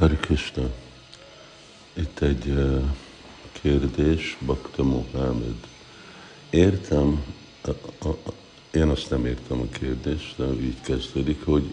Hari 0.00 0.16
Krishna. 0.16 0.70
Itt 1.92 2.20
egy 2.20 2.54
kérdés, 3.52 4.36
Bhakta 4.40 4.82
Mohamed. 4.82 5.54
Értem, 6.50 7.24
én 8.70 8.88
azt 8.88 9.10
nem 9.10 9.26
értem 9.26 9.60
a 9.60 9.78
kérdést, 9.78 10.36
de 10.36 10.44
így 10.44 10.80
kezdődik, 10.80 11.44
hogy 11.44 11.72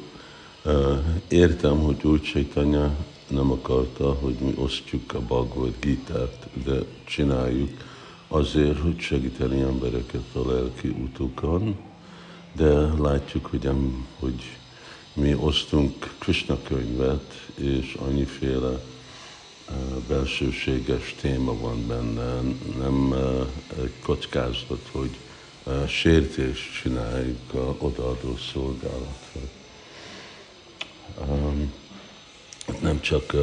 értem, 1.28 1.80
hogy 1.80 2.04
úgy 2.04 2.22
Chaitanya 2.22 2.96
nem 3.28 3.52
akarta, 3.52 4.14
hogy 4.14 4.36
mi 4.40 4.54
osztjuk 4.56 5.14
a 5.14 5.20
Bhagavad 5.20 5.74
Gita-t, 5.80 6.48
de 6.64 6.80
csináljuk 7.06 7.72
azért, 8.28 8.80
hogy 8.80 9.00
segíteni 9.00 9.62
embereket 9.62 10.26
a 10.34 10.52
lelki 10.52 10.88
utukon, 10.88 11.78
de 12.54 12.74
látjuk, 13.00 13.46
hogy, 13.46 13.64
nem, 13.64 14.08
hogy 14.20 14.58
mi 15.18 15.34
osztunk 15.34 16.16
Krishna 16.18 16.58
könyvet, 16.64 17.50
és 17.56 17.98
annyiféle 18.00 18.70
uh, 18.70 19.76
belsőséges 20.08 21.16
téma 21.22 21.60
van 21.60 21.88
benne, 21.88 22.42
nem 22.78 23.12
uh, 23.12 23.48
egy 23.84 23.94
kockázat, 24.04 24.90
hogy 24.92 25.10
uh, 25.64 25.88
sértést 25.88 26.82
csináljuk 26.82 27.54
a 27.54 27.76
odaadó 27.78 28.38
szolgálatra. 28.54 29.42
Um, 31.28 31.74
nem 32.82 33.02
csak 33.02 33.34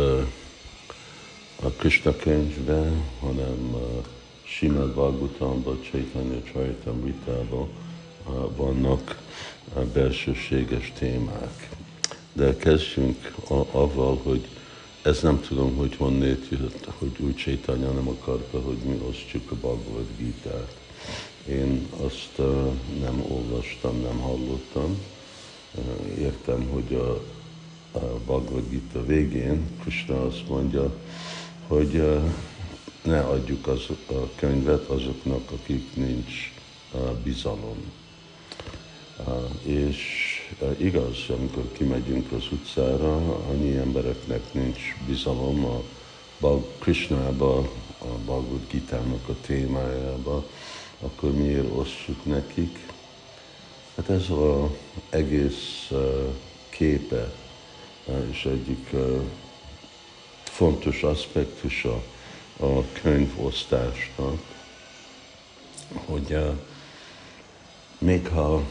a 1.63 1.69
Krishna 1.77 2.17
könyvben, 2.17 3.05
hanem 3.21 3.77
Simad 4.45 4.91
Bhagavatamban, 4.93 5.83
Chaitanya 5.83 6.43
Charitamritában 6.43 7.69
vannak 8.57 9.23
belsőséges 9.93 10.93
témák. 10.99 11.69
De 12.33 12.57
kezdjünk 12.57 13.35
avval, 13.71 14.21
hogy 14.23 14.49
ez 15.03 15.21
nem 15.23 15.41
tudom, 15.41 15.77
hogy 15.77 15.97
honnét 15.97 16.47
jött, 16.51 16.89
hogy 16.99 17.13
úgy 17.19 17.35
Chaitanya 17.35 17.91
nem 17.91 18.09
akarta, 18.09 18.61
hogy 18.61 18.77
mi 18.77 19.01
osztjuk 19.09 19.51
a 19.51 19.55
Bhagavad 19.55 20.07
Gita-t. 20.19 20.77
Én 21.49 21.87
azt 21.97 22.33
uh, 22.39 22.73
nem 23.01 23.25
olvastam, 23.29 24.01
nem 24.01 24.19
hallottam. 24.19 24.99
Uh, 25.75 26.19
értem, 26.19 26.69
hogy 26.69 26.95
a, 26.95 27.11
a 27.99 28.21
Bhagavad 28.27 28.69
Gita 28.71 29.07
végén 29.07 29.67
Krishna 29.81 30.27
azt 30.27 30.49
mondja, 30.49 30.95
hogy 31.67 31.95
uh, 31.95 32.23
ne 33.03 33.21
adjuk 33.21 33.67
az, 33.67 33.87
a 34.07 34.31
könyvet 34.35 34.89
azoknak, 34.89 35.51
akik 35.51 35.97
nincs 35.97 36.53
bizalom. 37.23 37.77
És 39.63 39.99
uh, 40.61 40.81
igaz, 40.81 41.17
amikor 41.29 41.73
kimegyünk 41.73 42.33
az 42.33 42.45
utcára, 42.51 43.17
annyi 43.49 43.77
embereknek 43.77 44.53
nincs 44.53 44.81
bizalom 45.07 45.65
a 45.65 45.83
Bal 46.41 46.67
Krishnába, 46.79 47.57
a 47.99 48.07
Bhagavad 48.25 48.67
Gita-nak 48.71 49.29
a 49.29 49.35
témájába, 49.47 50.45
akkor 51.01 51.33
miért 51.33 51.77
osszuk 51.77 52.25
nekik? 52.25 52.79
Hát 53.97 54.11
ez 54.11 54.31
az 54.31 54.71
egész 55.11 55.89
uh, 55.91 56.29
képe, 56.69 57.33
uh, 58.05 58.29
és 58.31 58.45
egyik 58.45 58.91
fontos 60.43 61.03
aspektusa 61.03 62.03
a 62.61 62.93
könyvosztásnak, 63.03 64.39
hogy 66.05 66.39
még 67.99 68.29
ha 68.29 68.63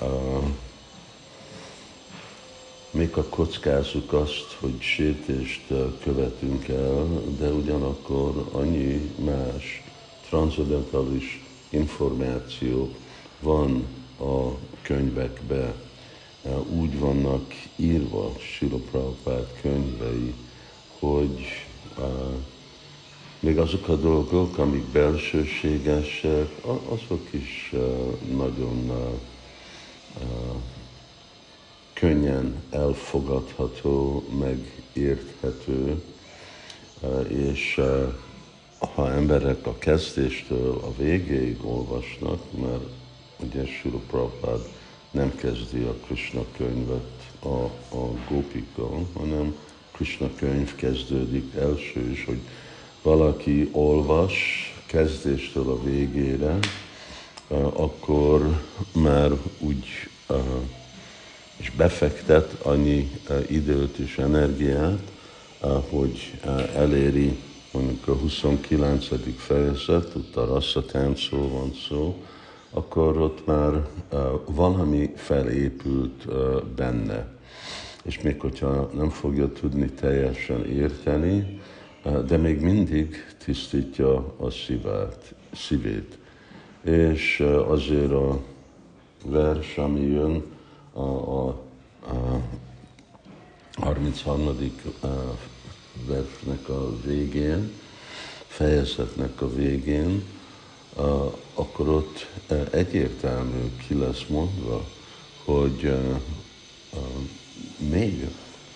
uh, 0.00 0.44
még 2.90 3.12
ha 3.12 3.22
kockázunk 3.24 4.12
azt, 4.12 4.56
hogy 4.60 4.80
sértést 4.80 5.66
követünk 6.02 6.68
el, 6.68 7.22
de 7.38 7.48
ugyanakkor 7.50 8.48
annyi 8.52 9.10
más 9.24 9.82
transzendentális 10.28 11.44
információ 11.68 12.94
van 13.40 13.84
a 14.20 14.50
könyvekbe, 14.82 15.74
úgy 16.68 16.98
vannak 16.98 17.54
írva 17.76 18.32
Sila 18.38 18.76
Prabhupád 18.90 19.46
könyvei, 19.60 20.34
hogy 20.98 21.46
még 23.40 23.58
azok 23.58 23.88
a 23.88 23.96
dolgok, 23.96 24.58
amik 24.58 24.84
belsőségesek, 24.84 26.48
azok 26.88 27.28
is 27.30 27.72
nagyon 28.36 28.90
könnyen 31.92 32.62
elfogadható, 32.70 34.24
megérthető, 34.38 36.02
uh, 37.00 37.30
és 37.30 37.74
uh, 37.78 38.12
ha 38.94 39.10
emberek 39.10 39.66
a 39.66 39.78
kezdéstől 39.78 40.80
a 40.82 41.02
végéig 41.02 41.64
olvasnak, 41.64 42.60
mert 42.60 42.84
ugye 43.36 43.66
Sula 43.66 43.98
Prabhupád 44.10 44.68
nem 45.10 45.34
kezdi 45.36 45.82
a 45.82 45.94
Krishna 46.06 46.44
könyvet 46.56 47.32
a, 47.42 47.64
a 47.96 48.10
gópika, 48.28 48.88
hanem 49.14 49.56
Krishna 49.92 50.30
könyv 50.34 50.74
kezdődik 50.74 51.54
első 51.54 52.10
is, 52.10 52.24
hogy 52.24 52.40
valaki 53.02 53.68
olvas 53.72 54.34
kezdéstől 54.86 55.70
a 55.70 55.82
végére, 55.82 56.58
akkor 57.48 58.60
már 58.92 59.30
úgy 59.58 59.84
és 61.56 61.70
befektet 61.70 62.56
annyi 62.62 63.10
időt 63.48 63.96
és 63.96 64.18
energiát, 64.18 65.02
hogy 65.88 66.40
eléri 66.74 67.38
mondjuk 67.72 68.08
a 68.08 68.14
29. 68.14 69.06
fejezet, 69.36 70.14
ott 70.14 70.36
a 70.36 70.46
rasszatáncsról 70.46 71.48
van 71.48 71.72
szó, 71.88 72.22
akkor 72.70 73.18
ott 73.18 73.46
már 73.46 73.86
valami 74.44 75.12
felépült 75.16 76.26
benne. 76.74 77.26
És 78.02 78.20
még 78.20 78.40
hogyha 78.40 78.90
nem 78.94 79.10
fogja 79.10 79.52
tudni 79.52 79.90
teljesen 79.90 80.66
érteni, 80.66 81.60
de 82.26 82.36
még 82.36 82.60
mindig 82.60 83.34
tisztítja 83.44 84.34
a 84.36 84.50
szívát, 84.50 85.34
szívét. 85.52 86.18
És 86.86 87.44
azért 87.68 88.12
a 88.12 88.40
vers, 89.24 89.76
ami 89.76 90.00
jön 90.00 90.44
a, 90.92 91.00
a, 91.00 91.48
a 92.00 92.42
33. 93.72 94.72
versnek 96.06 96.68
a 96.68 97.00
végén, 97.04 97.72
fejezetnek 98.46 99.42
a 99.42 99.54
végén, 99.54 100.24
akkor 101.54 101.88
ott 101.88 102.26
egyértelmű 102.70 103.70
ki 103.86 103.94
lesz 103.94 104.24
mondva, 104.28 104.84
hogy 105.44 105.96
még 107.90 108.28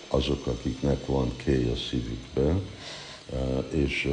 azok, 0.08 0.46
akiknek 0.46 1.06
van 1.06 1.32
kéj 1.44 1.70
a 1.70 1.76
szívükben, 1.76 2.62
és 3.70 4.12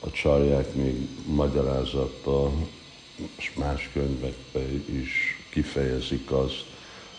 a 0.00 0.10
csarják 0.10 0.74
még 0.74 1.08
magyarázatba 1.26 2.52
és 3.36 3.52
más 3.54 3.90
könyvekben 3.92 4.84
is 5.02 5.42
kifejezik 5.50 6.30
azt, 6.30 6.64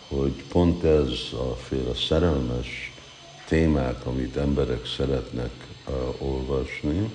hogy 0.08 0.42
pont 0.48 0.84
ez 0.84 1.12
a 1.32 1.54
féle 1.54 1.94
szerelmes 1.94 2.92
témák, 3.48 4.06
amit 4.06 4.36
emberek 4.36 4.86
szeretnek 4.86 5.50
uh, 5.88 5.94
olvasni, 6.18 7.10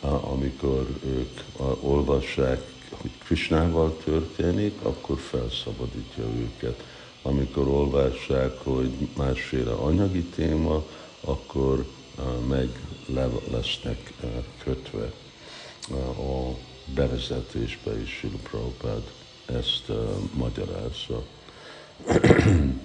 uh, 0.00 0.32
amikor 0.32 0.86
ők 1.06 1.40
uh, 1.56 1.84
olvassák, 1.84 2.62
hogy 2.90 3.10
Krishnával 3.24 3.96
történik, 4.04 4.74
akkor 4.82 5.18
felszabadítja 5.18 6.24
őket. 6.24 6.84
Amikor 7.22 7.68
olvassák, 7.68 8.58
hogy 8.62 9.08
másféle 9.16 9.72
anyagi 9.72 10.22
téma, 10.22 10.84
akkor 11.20 11.86
meg 12.48 12.68
le 13.06 13.28
lesznek 13.50 14.12
kötve 14.64 15.12
a 16.18 16.56
bevezetésbe 16.94 18.00
is 18.02 18.10
Sila 18.18 18.38
Prabhupád 18.42 19.02
ezt 19.46 19.92
magyarázza. 20.34 21.22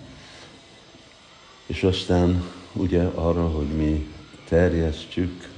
És 1.65 1.83
aztán 1.83 2.43
ugye 2.73 3.03
arra, 3.03 3.47
hogy 3.47 3.67
mi 3.67 4.07
terjesztjük 4.47 5.49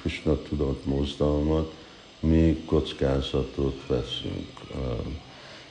Krishna 0.00 0.42
tudat 0.42 0.84
mozdalmat, 0.84 1.72
mi 2.20 2.62
kockázatot 2.66 3.86
veszünk. 3.86 4.60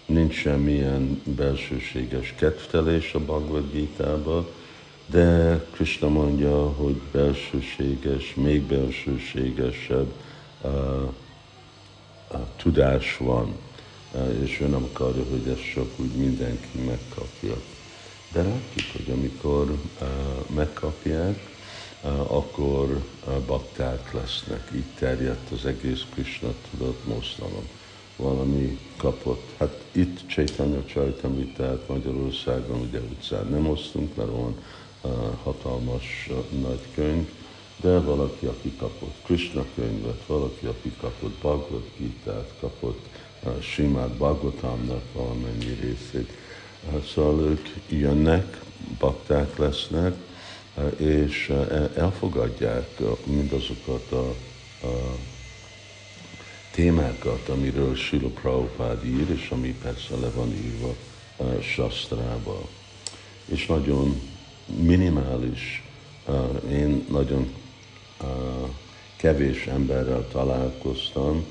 Nincs 0.05 0.33
semmilyen 0.33 1.21
belsőséges 1.23 2.33
kedvtelés 2.37 3.13
a 3.13 3.19
Bhagavad 3.19 3.71
Gita-ban, 3.71 4.47
de 5.05 5.59
Krishna 5.71 6.09
mondja, 6.09 6.67
hogy 6.67 7.01
belsőséges, 7.11 8.33
még 8.33 8.61
belsőségesebb 8.61 10.13
uh, 10.61 10.71
uh, 10.71 11.13
tudás 12.55 13.17
van, 13.17 13.55
uh, 14.11 14.41
és 14.43 14.59
ő 14.59 14.67
nem 14.67 14.83
akarja, 14.93 15.23
hogy 15.29 15.47
ezt 15.47 15.71
csak 15.73 15.87
úgy 15.95 16.11
mindenki 16.15 16.77
megkapja. 16.85 17.61
De 18.31 18.41
látjuk, 18.41 18.85
hogy 18.91 19.13
amikor 19.13 19.69
uh, 20.01 20.07
megkapják, 20.55 21.49
akkor 22.27 23.03
bakták 23.45 24.13
lesznek. 24.13 24.69
Így 24.75 24.93
terjedt 24.99 25.51
az 25.51 25.65
egész 25.65 26.05
Krishna 26.13 26.53
tudat 26.71 27.05
mozgalom. 27.05 27.67
Valami 28.15 28.79
kapott. 28.97 29.43
Hát 29.57 29.83
itt 29.91 30.27
Chaitanya 30.27 30.85
Csajtamritát 30.85 31.87
Magyarországon 31.87 32.79
ugye 32.79 32.99
utcán 32.99 33.47
nem 33.47 33.69
osztunk, 33.69 34.15
mert 34.15 34.29
van 34.29 34.55
hatalmas 35.43 36.29
nagy 36.61 36.81
könyv, 36.93 37.29
de 37.81 37.99
valaki, 37.99 38.45
aki 38.45 38.73
kapott 38.77 39.15
Krishna 39.23 39.65
könyvet, 39.75 40.25
valaki, 40.27 40.65
aki 40.65 40.91
kapott 40.99 41.37
Bhagavad 41.41 41.83
Gita-t, 41.97 42.53
kapott 42.59 43.07
uh, 43.43 43.61
Simát 43.61 44.09
Bhagavatamnak 44.09 45.03
valamennyi 45.13 45.77
részét. 45.81 46.31
Uh, 46.91 47.03
szóval 47.03 47.47
ők 47.49 47.67
jönnek, 47.89 48.61
bakták 48.99 49.57
lesznek, 49.57 50.15
uh, 50.75 51.01
és 51.01 51.53
elfogadják 51.95 52.99
mindazokat 53.23 54.11
a, 54.11 54.29
a 54.87 55.15
témákat, 56.71 57.49
amiről 57.49 57.95
Sila 57.95 58.27
Prabhupád 58.27 59.05
ír, 59.05 59.29
és 59.29 59.49
ami 59.49 59.75
persze 59.81 60.15
le 60.15 60.29
van 60.29 60.53
írva 60.53 60.95
Sastrába. 61.61 62.67
És 63.45 63.65
nagyon 63.65 64.21
minimális, 64.65 65.83
én 66.71 67.05
nagyon 67.09 67.53
kevés 69.15 69.65
emberrel 69.65 70.27
találkoztam, 70.31 71.45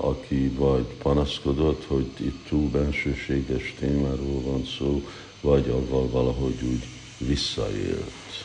aki 0.00 0.48
vagy 0.48 0.84
panaszkodott, 0.84 1.84
hogy 1.84 2.10
itt 2.16 2.46
túl 2.48 2.70
bensőséges 2.70 3.74
témáról 3.78 4.40
van 4.40 4.64
szó, 4.78 5.02
vagy 5.40 5.68
avval 5.68 6.08
valahogy 6.08 6.62
úgy 6.62 6.84
visszaélt. 7.18 8.44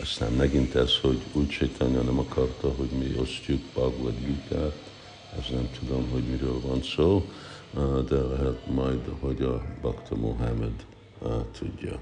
Aztán 0.00 0.32
megint 0.32 0.74
ez, 0.74 0.96
hogy 0.96 1.20
úgy 1.32 1.48
Csétanya 1.48 2.00
nem 2.00 2.18
akarta, 2.18 2.68
hogy 2.76 2.88
mi 2.88 3.14
osztjuk 3.18 3.60
Bhagavad 3.74 4.14
gita 4.24 4.72
ez 5.38 5.44
nem 5.50 5.70
tudom, 5.78 6.10
hogy 6.10 6.22
miről 6.22 6.60
van 6.60 6.82
szó, 6.82 7.30
de 8.08 8.16
lehet 8.16 8.66
majd, 8.66 9.00
hogy 9.20 9.42
a 9.42 9.62
Bakta 9.80 10.16
Mohamed 10.16 10.86
tudja. 11.58 11.98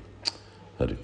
Hari 0.77 0.95